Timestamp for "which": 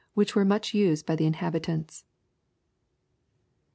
0.15-0.33